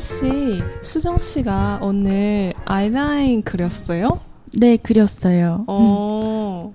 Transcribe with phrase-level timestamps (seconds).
[0.00, 4.18] 혹시 수정 씨가 오늘 아이라인 그렸어요?
[4.58, 5.66] 네, 그렸어요.
[5.66, 6.72] 어.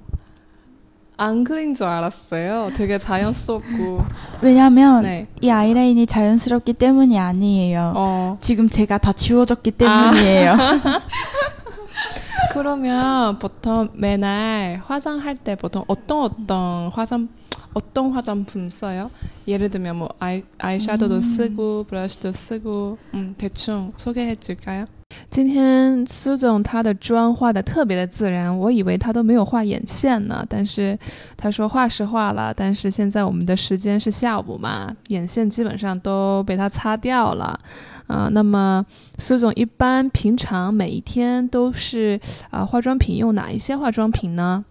[1.18, 2.70] 안 그린 줄 알았어요.
[2.76, 4.06] 되게 자연스럽고.
[4.44, 5.26] 왜냐면 네.
[5.42, 7.94] 이 아이라인이 자연스럽기 때문이 아니에요.
[7.96, 8.38] 어.
[8.42, 10.58] 지금 제가 다 지워졌기 때문이에요.
[12.54, 17.28] 그러면 보통 매날 화장할 때 보통 어떤 어떤 화장
[17.75, 19.11] 어떤 화장품 써요?
[19.47, 24.87] 예를 들면 뭐 아이 아이섀도도 쓰고 브러쉬도 쓰고 음, 대충 소개해 줄까요?
[25.29, 30.99] 今天苏总他的妆画的特别的自然，我以为他都没有画眼线呢，但是
[31.37, 37.59] 他说画是画了，但是现在我们的时间是下午嘛，眼线基本上都被他擦掉了。
[38.07, 38.85] 啊、那么
[39.19, 42.19] 苏总一般平常每一天都是
[42.51, 44.65] 啊、化妆品用哪一些化妆品呢？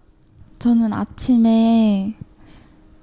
[0.58, 2.12] 저는 아침에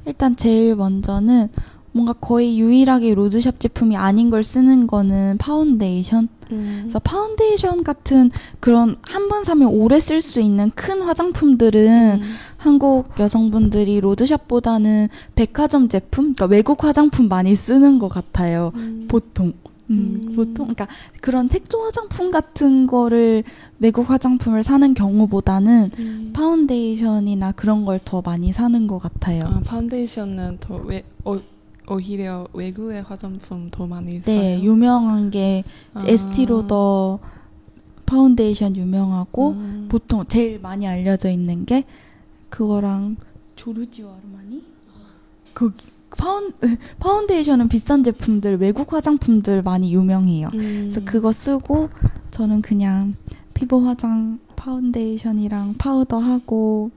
[0.06, 1.48] 일단 제일 먼저는
[1.94, 6.28] 뭔가 거의 유일하게 road shop 제품이 아닌 걸 쓰는 거는 파운데이션.
[6.50, 12.20] 嗯 그래서 파운데이션 같은 그런 한 번 사면 오래 쓸 수 있는 큰 화장품들은
[12.56, 18.72] 한국 여성분들이 road shop보다는 백화점 제품, 그러니까 외국 화장품 많이 쓰는 것 같아요.
[19.08, 19.52] 보통.
[19.92, 20.36] 음, 음.
[20.36, 20.88] 보통 그러니까
[21.20, 23.44] 그런 색조 화장품 같은 거를
[23.78, 26.30] 외국 화장품을 사는 경우보다는 음.
[26.34, 29.44] 파운데이션이나 그런 걸 더 많이 사는 것 같아요.
[29.46, 31.38] 아, 파운데이션은 더 외, 오,
[31.88, 34.36] 오히려 외국의 화장품 더 많이 써요.
[34.36, 35.62] 네, 유명한 게
[35.94, 36.00] 아.
[36.06, 37.18] 에스티로더
[38.06, 39.86] 파운데이션 유명하고 음.
[39.90, 41.84] 보통 제일 많이 알려져 있는 게
[42.50, 43.16] 그거랑
[43.56, 44.62] 조르지오 아르마니?
[45.54, 45.72] 그
[46.16, 46.52] 파운
[46.98, 50.48] 파운데이션은 비싼 제품들 외국 화장품들 많이 유명해요.
[50.54, 50.90] 음.
[50.90, 51.88] 그래서 그거 쓰고
[52.30, 53.14] 저는 그냥
[53.54, 56.90] 피부 화장 파운데이션이랑 파우더 하고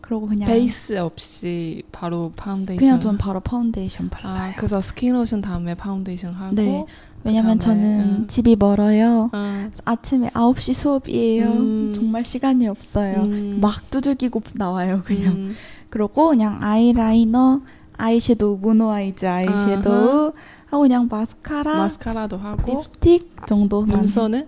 [0.00, 2.78] 그러고 그냥 베이스 없이 바로 파운데이션.
[2.78, 4.52] 그냥 전 바로 파운데이션 발라요.
[4.52, 6.54] 아, 그래서 스킨로션 다음에 파운데이션 하고.
[6.54, 6.84] 네.
[7.24, 8.24] 왜냐면 저는 음.
[8.28, 9.30] 집이 멀어요.
[9.32, 11.46] 아, 아침에 9시 수업이에요.
[11.46, 11.92] 음.
[11.94, 13.22] 정말 시간이 없어요.
[13.22, 13.58] 음.
[13.62, 15.32] 막 두들기고 나와요, 그냥.
[15.32, 15.56] 음.
[15.88, 17.62] 그러고 그냥 아이라이너,
[17.97, 20.33] 아이섀도우, 모노 아이즈 아이섀도우
[20.67, 22.71] 하고 그냥 마스카라, 마스카라도 하고.
[22.71, 23.97] 립스틱 정도만.
[23.97, 24.47] 눈썹은?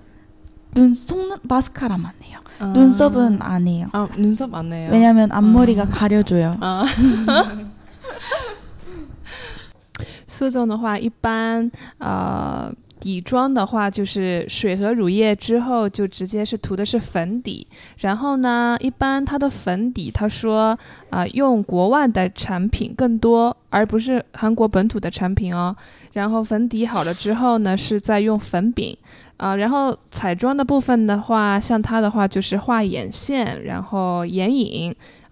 [0.74, 2.40] 눈, 속눈, 마스카라만 해요.
[2.59, 2.68] 아.
[2.68, 3.90] 눈썹은 안 해요.
[3.92, 4.90] 아, 눈썹 안 해요.
[4.92, 5.86] 왜냐면 앞머리가 아.
[5.86, 6.56] 가려줘요.
[6.62, 6.86] 啊。
[10.28, 12.72] 苏总的话，一般呃
[13.06, 17.65] 底妆的话，就是水和乳液之后就直接是涂的是粉底，
[17.99, 20.77] 然后呢，一般它的粉底，他说
[21.11, 25.77] 啊、用国外的产品更多，而不是韩国本土的产品哦。
[26.15, 28.97] 然后粉底好了之后呢，是在用粉饼。
[29.37, 34.93] 啊、然后彩妆的部分的话，像它的话就是画眼线，然后眼影，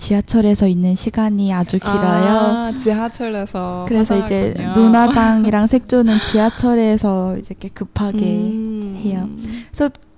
[0.00, 1.98] 지하철에서 있는 시간이 아주 길어요.
[1.98, 4.82] 아, 지하철에서 그래서 이제 화장하군요.
[4.86, 9.00] 눈화장이랑 색조는 지하철에서 이제 이렇게 급하게 음.
[9.02, 9.28] 해요.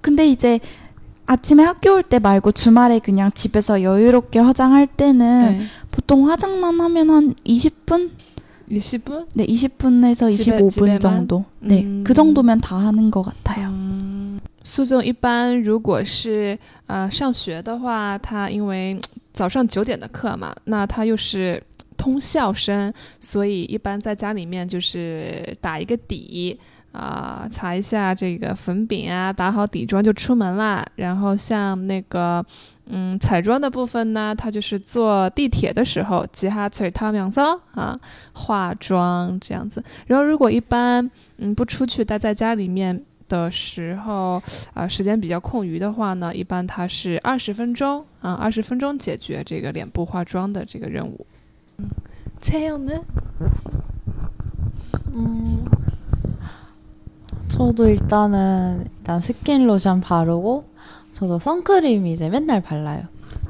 [0.00, 0.58] 근데 이제
[1.26, 5.66] 아침에 학교 올 때 말고 주말에 그냥 집에서 여유롭게 화장할 때는 네.
[5.90, 8.10] 보통 화장만 하면 한 20분?
[8.70, 9.26] 20분?
[9.34, 11.00] 네, 20분에서 집에- 25분 집에만?
[11.00, 11.44] 정도.
[11.60, 12.02] 네, 음.
[12.04, 13.68] 그 정도면 다 하는 것 같아요.
[13.68, 18.98] 嗯，苏总一般如果是呃上学的话，他因为
[19.33, 21.61] 早上九点的课嘛，那他又是
[21.97, 26.57] 通校生，所以一般在家里面就是打一个底
[26.91, 30.85] 啊、擦一下这个粉饼啊，打好底妆就出门啦。
[30.95, 32.45] 然后像那个
[32.85, 37.99] 嗯彩妆的部分呢，他就是坐地铁的时候，吉哈彩他两桑啊
[38.33, 39.83] 化妆这样子。
[40.05, 44.42] 然后如果一般嗯不出去待在家里面，的时候，
[44.74, 51.26] 啊、时间比较空余的话呢，一般它是二十分钟啊，二十分钟解决这个脸部化妆的这个任务。
[51.78, 51.88] 嗯，
[52.40, 53.04] 채영呢？
[55.14, 55.64] 음,
[57.48, 60.64] 저도 일단은 일단 스킨 로션 바르고
[61.12, 63.04] 저도 선크림 이제 맨날 발라요.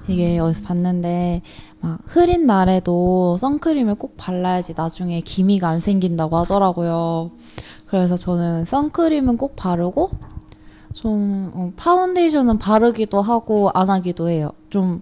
[0.09, 1.43] 이게 어디서 봤는데
[1.83, 7.31] 막 흐린 날에도 선크림을 꼭 발라야지 나중에 기미가 안 생긴다고 하더라고요.
[7.88, 10.12] 그래서 저는 선크림은 꼭 바르고
[10.94, 14.51] 저는 어, 파운데이션은 바르기도 하고 안 하기도 해요.
[14.69, 15.01] 좀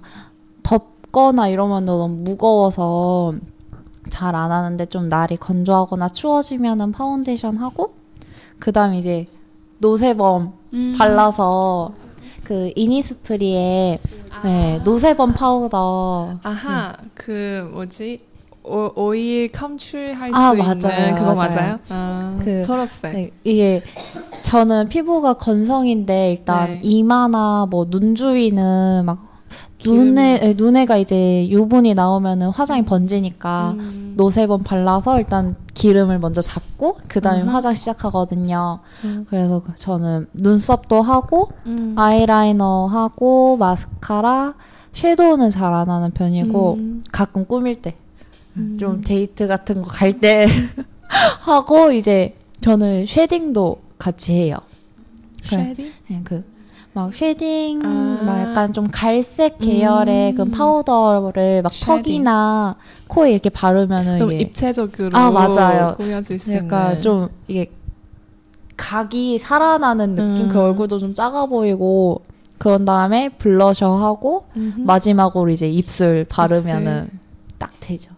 [0.64, 3.36] 덥거나 이러면 너무 무거워서
[4.10, 7.94] 잘 안 하는데 좀 날이 건조하거나 추워지면은 파운데이션 하고
[8.58, 9.28] 그다음 이제
[9.78, 10.96] no sebum 음.
[10.98, 11.94] 발라서
[12.44, 14.00] 그 이니스프리
[14.44, 18.22] 의 네, no sebum 파우더 아하, 그 뭐지?
[18.64, 21.50] 오, 오일 검출할 수 아, 있는 맞아요, 그거 맞아요.
[21.56, 21.80] 맞아요?
[21.90, 23.14] 아, 그- 초록색.
[23.14, 23.84] 네, 이게
[24.44, 26.80] 저는 피부가 건성인데 일단 네.
[26.84, 29.31] 이마나 뭐 눈 주위는 막
[29.86, 34.14] 눈에 네, 눈에가 이제 유분이 나오면은 화장이 번지니까 음.
[34.18, 37.50] 노세범 발라서 일단 기름을 먼저 잡고 그다음에 음.
[37.50, 38.80] 화장 시작하거든요.
[39.06, 39.26] 음.
[39.30, 41.94] 그래서 저는 눈썹도 하고 음.
[41.98, 44.54] 아이라이너 하고 마스카라
[44.94, 47.04] 섀도우는 잘 안 하는 편이고 음.
[47.12, 47.96] 가끔 꾸밀 때
[48.58, 48.78] 음.
[48.80, 50.46] 좀 데이트 같은 거 갈 때
[51.42, 54.58] 하고 이제 저는 shading도 같이 해요.
[55.44, 55.92] shading?
[56.10, 56.44] 네, 그
[56.93, 58.23] 막 쉐딩 아.
[58.25, 60.37] 막 약간 좀 갈색 계열의 음.
[60.37, 62.03] 그 파우더를 막 쉐딩.
[62.03, 62.77] 턱이나
[63.09, 65.95] 코에 이렇게 바르면은 좀 이게 입체적으로 아, 맞아요.
[65.97, 67.03] 꾸며질 수 약간 있는.
[67.03, 67.71] 좀 이게
[68.77, 70.49] 각이 살아나는 느낌 음.
[70.49, 72.23] 그 얼굴도 좀 작아 보이고
[72.59, 74.81] 그런 다음에 블러셔 하고 음흠.
[74.81, 77.11] 마지막으로 이제 입술 바르면은
[77.59, 78.11] 딱 되죠.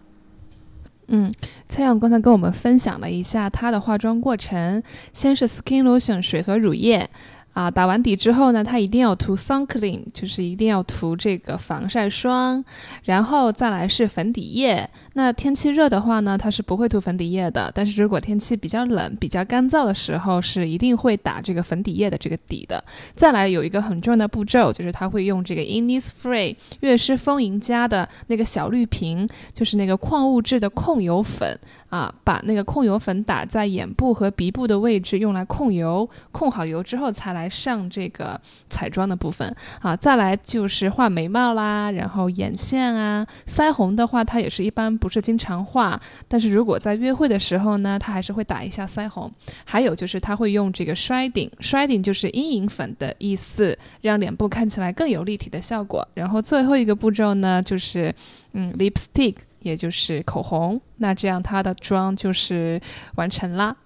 [1.11, 1.31] 嗯，
[1.67, 7.09] 蔡阳刚才跟我们分享了一下她的化妆过程，先是 skin lotion 水和乳液。
[7.54, 12.62] 啊，打完底之后呢，它一定要涂 sun cream，就是一定要涂这个防晒霜，
[13.04, 14.88] 然后再来是粉底液。
[15.14, 22.82] 那天气热的话呢，它是不会涂粉底液的，但是如果天气比较冷、比较干燥的时候，是一定会打这个粉底液的这个底的。
[23.14, 31.56] 再来有一个很重要的步骤，就是她会用这个 Innisfree 悦诗风吟家的那个小绿瓶，就是那个矿物质的控油粉
[31.88, 36.10] 啊，把那个控油粉打在眼部和鼻部的位置，用来控油。
[36.32, 39.94] 控好油之后，才来来上这个彩妆的部分啊。
[39.94, 49.30] 再来就是画眉毛啦，然后眼线啊，腮红的话，它也是一般不是经常画，但是如果在约会的时候呢，它还是会打一下腮红。
[49.64, 56.06] 还有就是它会用这个衰顶，衰顶就是阴影粉的意思，让脸部看起来更有立体的效果。
[56.14, 58.14] 然后最后一个步骤呢，就是
[58.52, 60.80] 嗯，lipstick，也就是口红。
[60.96, 62.80] 那这样它的妆就是
[63.16, 63.76] 完成啦。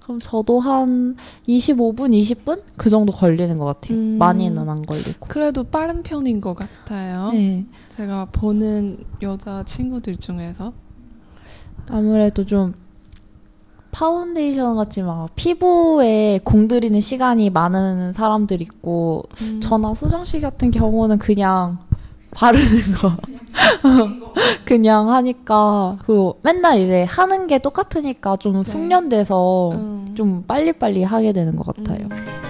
[0.00, 1.16] 그럼 저도 한
[1.48, 3.96] 25분, 20분 그 정도 걸리는 것 같아요.
[3.96, 4.18] 음.
[4.18, 5.26] 많이는 안 걸리고.
[5.28, 7.30] 그래도 빠른 편인 것 같아요.
[7.32, 7.64] 네.
[7.88, 10.72] 제가 보는 여자 친구들 중에서
[11.88, 12.74] 아무래도 좀
[13.92, 19.60] 파운데이션 같지만 막 피부에 공들이는 시간이 많은 사람들 있고 음.
[19.60, 21.78] 저나 수정 씨 같은 경우는 그냥
[22.32, 23.12] 바르는 거
[24.64, 28.70] 그냥 하니까 그리고 맨날 이제 하는 게 똑같으니까 좀 네.
[28.70, 30.14] 숙련돼서 음.
[30.16, 32.06] 좀 빨리빨리 하게 되는 것 같아요.
[32.10, 32.43] 음.